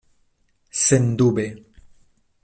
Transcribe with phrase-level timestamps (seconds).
[0.85, 1.45] Sendube.